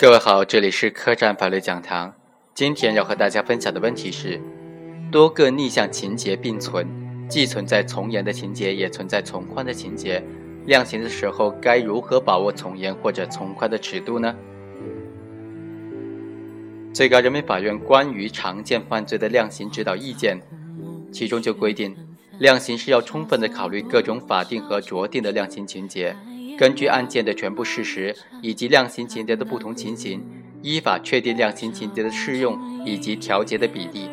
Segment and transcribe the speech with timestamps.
[0.00, 2.10] 各位好，这里是客栈法律讲堂。
[2.54, 4.40] 今天要和大家分享的问题是：
[5.12, 6.88] 多个逆向情节并存，
[7.28, 10.24] 既存在从严的情节，也存在从宽的情节。
[10.64, 14.34] 量刑的时候该如何把握从严或者从宽的尺度呢？
[16.94, 20.40] 最高人民法院关于常见犯罪的量刑指导意见，
[21.12, 21.94] 其中就规定，
[22.38, 26.16] 量刑是要充分的考虑各种法定和酌定的量刑情节。
[26.60, 30.22] 根据案件的全部事实以及量刑情节的不同情形，
[30.60, 34.10] 依法确定量刑情节的适用以及调节的比例。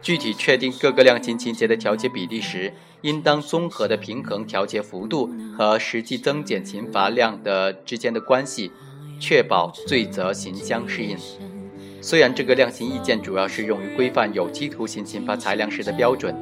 [0.00, 8.70] 具体确定各个量刑情节的调节比例时，应当综合的平衡调节幅度和实际增减刑罚量的之间的关系，
[9.18, 11.18] 确保罪责刑相适应。
[12.00, 16.32] 虽然这个量刑意见主要是用于规范有期徒刑刑罚裁量时的标准。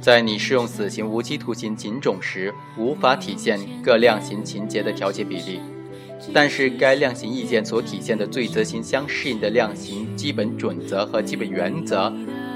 [0.00, 5.60] 在你适用死刑、无期徒刑、警种时，无法体现各量刑情节的调节比例。
[6.32, 12.12] 但是，该量刑意见所体现的罪责刑相适应的量刑基本准则和基本原则，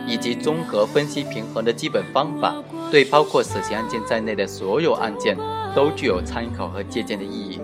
[0.07, 2.55] 以及综合分析平衡的基本方法，
[2.91, 5.37] 对包括死刑案件在内的所有案件
[5.75, 7.61] 都具有参考和借鉴的意义。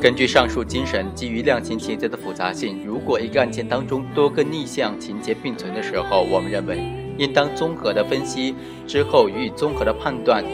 [0.00, 7.05] 根据上述精神，基于量刑情节的复杂性，如果一个案件当中多个逆向情节并存的时候，我们认为。
[7.18, 8.54] 应当综合的分析
[8.86, 10.44] 之后予以综合的判断，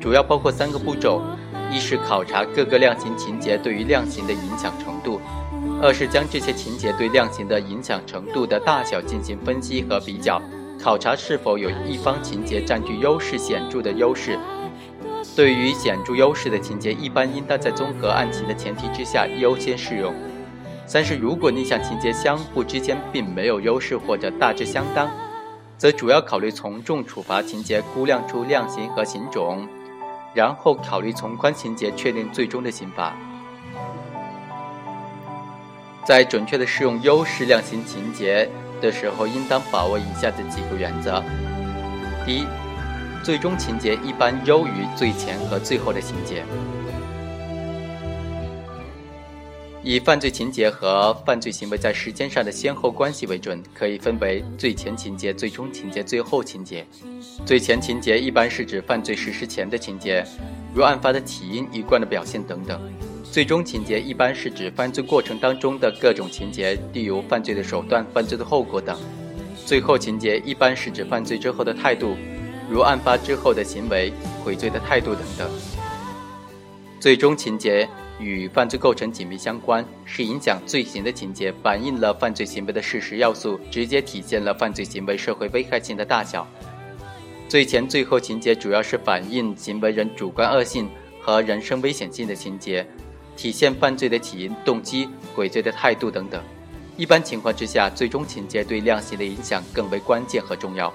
[0.00, 1.22] 主要包括三个步骤：
[1.72, 5.18] 一是考察各个量刑情节对于量刑的影响程度；
[5.82, 10.40] 二是将这些情节对量刑的影响程度的大小进行分析和比较，
[10.78, 14.38] 考察是否有一方情节占据优势显著的优势。
[15.34, 20.14] 对于显著优势的情节，一般应当在综合案情的前提之下优先适用。
[20.86, 25.10] 三是，如果逆向情节相互之间并没有优势或者大致相当，
[25.78, 29.66] 则主要考虑从重处罚情节估量出量刑和刑种，
[30.34, 33.16] 然后考虑从宽情节确定最终的刑罚。
[36.04, 38.48] 在准确的适用优势量刑情节
[38.80, 41.22] 的时候，应当把握以下的几个原则：
[42.26, 42.46] 第一，
[43.22, 46.44] 最终情节一般优于最前和最后的情节。
[49.86, 56.86] 以犯罪情节和犯罪行为在时间上的先后关系为准，可以分为最前情节、最终情节、最后情节。
[57.44, 60.24] 最前情节一般是指犯罪实施前的情节，
[60.74, 62.78] 如案发的起因、一贯的表现等等；
[63.30, 68.96] 最终情节一般是指犯罪过程当中的各种情节，例如犯罪的手段、犯罪的后果等；
[69.66, 72.16] 最后情节一般是指犯罪之后的态度，
[72.70, 74.10] 如案发之后的行为、
[74.42, 75.50] 悔罪的态度等等。
[76.98, 77.86] 最终情节。
[78.18, 86.46] 与犯罪构成紧密相关，是影响罪行的情节，反映了犯罪行为的事实要素，直接体现了犯罪行为社会危害性的大小。
[87.48, 90.88] 罪前罪后情节主要是反映行为人主观恶性
[91.20, 92.86] 和人身危险性的情节，
[93.36, 96.42] 体现犯罪的起因、动机、悔罪的态度等等。
[96.96, 100.92] 一般情况之下，最终情节对量刑的影响更为关键和重要。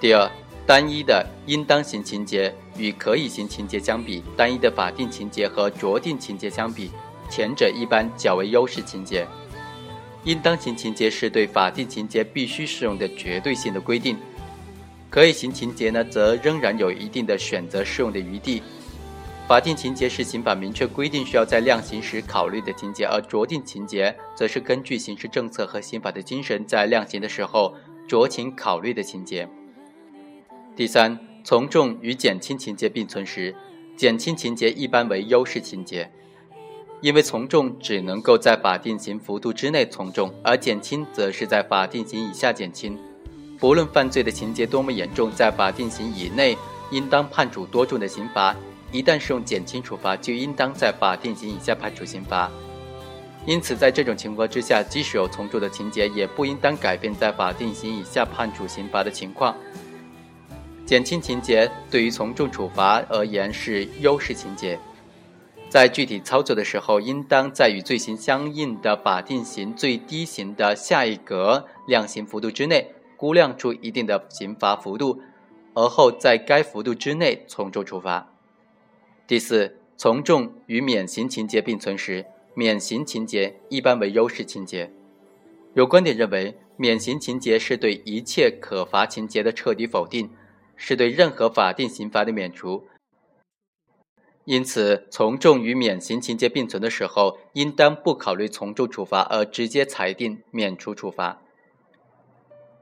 [0.00, 0.30] 第二。
[0.66, 6.90] 单一的应当行情节与可以行情节相比，单一的法定情节和酌定情节相比，
[7.30, 9.24] 前者一般较为优势情节。
[10.24, 14.16] 应当行情节是对法定情节必须适用的绝对性的规定，
[15.08, 18.60] 可以型情节呢，则仍然有一定的选择适用的余地。
[19.46, 27.72] 法定情节是刑法明确规定需要在量刑时考虑的情节，而酌定情节则是根据刑事政策和刑法的精神在量刑的时候
[28.08, 29.48] 酌情考虑的情节。
[30.76, 33.56] 第三，从重与减轻情节并存时，
[33.96, 36.12] 减轻情节一般为优势情节，
[37.00, 42.98] 因为从重只能够在法定刑幅度之内从重，而减轻则是在法定刑以下减轻。
[43.58, 46.54] 不论犯罪的情节多么严重，在法定刑以内
[46.90, 48.54] 应当判处多重的刑罚；
[48.92, 52.50] 一旦适用减轻处罚，就应当在法定刑以下判处刑罚。
[53.46, 59.56] 因此，在这种情况之下，即使有从重的情节，也不应当改变在法定刑以下判处刑罚的情况。
[60.86, 64.78] 减轻情节对于从重处罚而言是优势情节，
[65.68, 75.20] 在具体操作的时候，应当在与罪行相应的法定刑最低刑的下一格量刑幅度之内估量出一定的刑罚幅度，
[75.74, 78.32] 而后在该幅度之内从重处罚。
[79.26, 82.24] 第四，从重与免刑情节并存时，
[82.54, 84.92] 免刑情节一般为优势情节。
[85.74, 90.30] 有观点认为，免刑情节是对一切可罚情节的彻底否定。
[90.76, 92.84] 是对任何法定刑罚的免除，
[94.44, 101.40] 因此从重与免刑情节并存的时候，应当不考虑从重处罚而直接裁定免除处罚。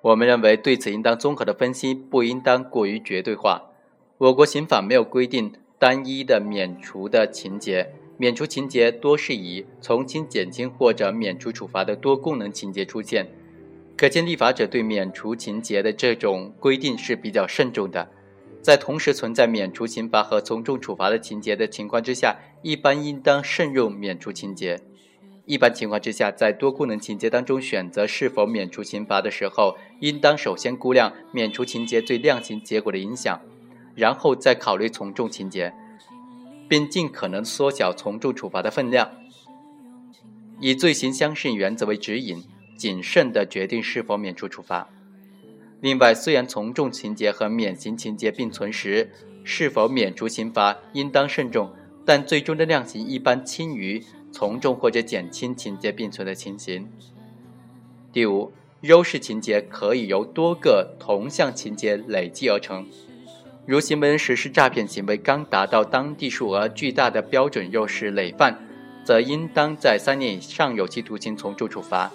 [0.02, 3.70] 我们认为对此应当综合的分析，不应当过于绝对化。
[4.19, 13.29] 我国刑法没有规定单一的免除的情节，免除情节多是以从轻、减轻或者免除处罚的多功能情节出现。
[13.96, 18.11] 可见立法者对免除情节的这种规定是比较慎重的。
[18.61, 24.81] 在同时存在免除刑罚和从重处罚的情节的情况之下，一般应当慎用免除情节。
[25.46, 33.38] 一般情况之下，在多功能情节当中选择是否免除刑罚的时候，应当首先估量免除情节对量刑结果的影响，
[33.94, 35.75] 然后再考虑从重情节，
[36.67, 39.11] 并尽可能缩小从重处罚的分量，
[40.58, 42.43] 以罪行相适应原则为指引，
[42.76, 44.88] 谨慎地决定是否免除处罚。
[45.81, 49.11] 另外，虽然从重情节和免刑情节并存时，
[49.44, 51.71] 是否免除刑罚应当慎重，
[52.06, 56.88] 但最终的量刑一般轻于从重或者减轻情节并存的情形。
[58.12, 62.87] 第五，优势情节可以由多个同向情节累积而成，
[63.67, 68.59] 如行为人实施诈骗行为刚达到当地数额巨大的标准优势累犯，
[69.05, 72.11] 则应当在三年以上有期徒刑从重处罚。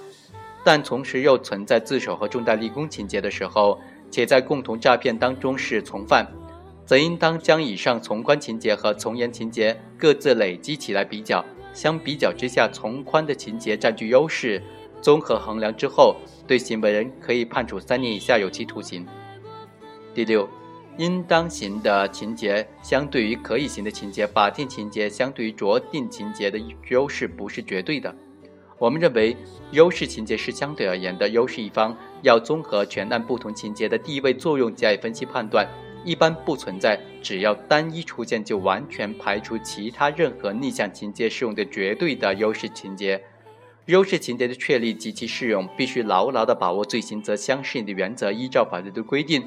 [0.63, 3.79] 但同时又存在自首和重大立功情节的时候，
[4.11, 6.27] 且在共同诈骗当中是从犯，
[6.85, 14.61] 则应当将以上从宽情节和从严情节各自累积起来比较，相比较之下，从宽的情节占据优势，
[15.01, 19.05] 综合衡量之后，对行为人可以判处三年以下有期徒刑。
[20.13, 20.49] 第六，
[20.97, 26.59] 应当刑的情节相对于可以刑的情节，法定情节相对于酌定情节的
[26.89, 28.13] 优势不是绝对的。
[28.79, 29.35] 我们认为，
[29.71, 35.67] 优势情节是相对而言的，优势一方要综合全案不同情节的地位作用加以分析判断，
[36.05, 43.21] 一般不存在只要单一出现就完全排除其他任何逆向情节适用的绝对的优势情节。
[43.87, 49.43] 优势情节的确立及其适用，必须牢牢地把握罪行则相适应的原则，依照法律的规定，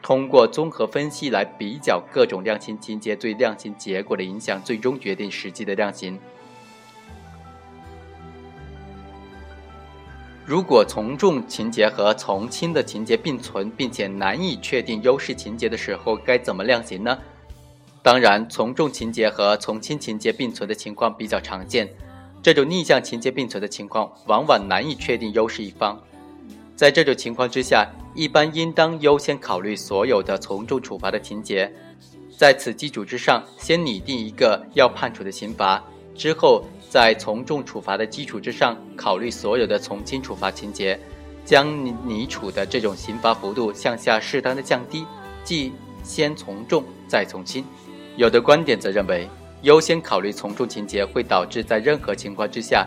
[0.00, 6.18] 通过综合分析来比较各种量刑情节对量刑结果的影响，最终决定实际的量刑。
[10.46, 17.18] 如果从重情节和从轻的情节并存，并且难以确定优势情节的时候，该怎么量刑呢？
[18.00, 21.88] 当然，从重情节和从轻情节并存的情况比较常见。
[22.40, 26.00] 这种逆向情节并存的情况，往往难以确定优势一方。
[26.76, 31.72] 在这种情况之下，一般应当优先考虑所有的从重处罚的情节，
[32.38, 35.82] 在此基础之上，先拟定一个要判处的刑罚，
[36.16, 36.64] 之后。
[36.88, 40.98] 在从重处罚的基础之上，考虑所有的从轻处罚情节，
[41.44, 45.04] 将拟处的这种刑罚幅度向下适当的降低，
[45.44, 45.72] 即
[46.04, 47.62] 先从重再从轻。
[48.16, 49.28] 有的观点则认为，
[49.62, 52.86] 优先考虑从重情节会导致在任何情况之下，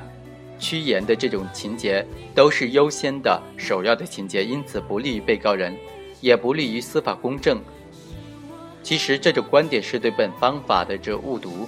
[0.57, 2.03] 趋严的这种情节
[2.33, 5.77] 都是优先的首要的情节，因此不利于被告人，
[6.21, 7.61] 也不利于司法公正。
[8.81, 11.67] 其实这种观点是对本方法的这误读。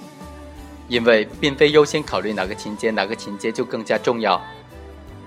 [0.92, 4.38] 因为并非优先考虑哪个情节，哪个情节就更加重要。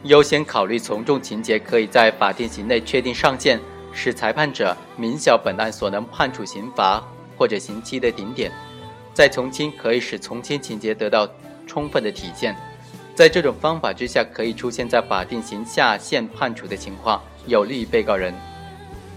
[0.03, 3.59] 优先考虑从重情节，可以在法定刑内确定上限，
[3.91, 7.03] 使裁判者明晓本案所能判处刑罚
[7.35, 8.51] 或者刑期的顶点；
[9.12, 11.27] 在从轻，可以使从轻情节得到
[11.65, 12.56] 充分的体现。
[13.15, 18.31] 在这种方法之下，可以出现在法定刑下限判处的情况，有利于被告人。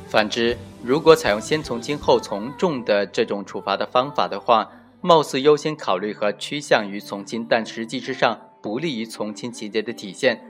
[0.09, 4.67] 反之，如果采用先从轻后从重的这种处罚的方法的话，
[5.01, 10.45] 貌似优先考虑和趋向于从轻，但实际之上不利于从轻情节的体现。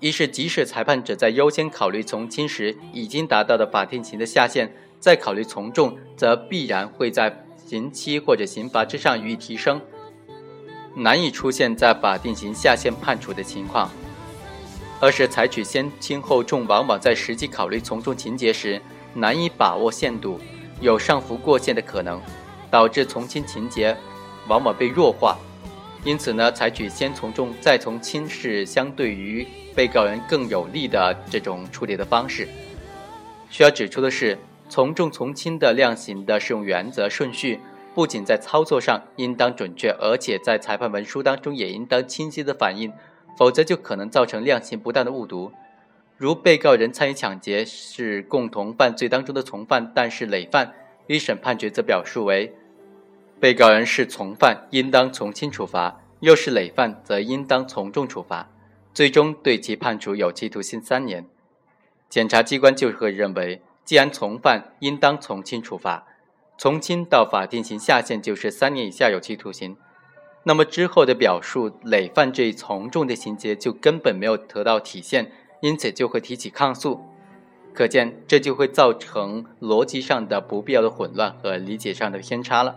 [0.00, 9.80] 一是，即使裁判者在优先考虑从轻时已经达到的法定刑的下限，再考虑从重，则必然会在刑期或者刑罚之上予以提升，
[10.94, 13.90] 难以出现在法定刑下限判处的情况。
[15.00, 18.80] 二是，采取先轻后重，往往在实际考虑从重情节时
[19.12, 20.38] 难以把握限度，
[20.80, 22.18] 有上浮过限的可能。
[22.76, 23.96] 导致从轻情节
[24.48, 25.38] 往往被弱化，
[26.04, 32.46] 因此呢，采取先从重再从轻是相对于被告人更有利的这种处理的方式。
[33.48, 34.36] 需要指出的是，
[34.68, 37.58] 从重从轻的量刑的适用原则顺序，
[37.94, 42.92] 不仅在操作上应当准确，而且在裁判文书当中也应当清晰的反映，
[43.38, 45.50] 否则就可能造成量刑不当的误读。
[46.18, 50.74] 如被告人参与抢劫是共同犯罪当中的从犯，但是累犯。
[51.08, 52.52] 一审判决则表述为：
[53.38, 58.48] 被告人是从犯，应当从轻处罚；又是累犯，则应当从重处罚。
[58.94, 61.26] 最终对其判处有期徒刑三年。
[62.08, 66.06] 检察机关就会认为，既然从犯，应当从轻处罚，
[66.56, 69.76] 从轻到法定刑下限就是三年以下有期徒刑。
[70.44, 77.04] 那么之后的表述累犯这一从重的情节就根本没有得到体现，因此就会提起抗诉。
[77.74, 82.76] 可见，这就会造成逻辑上的不必要的混乱和理解上的偏差了。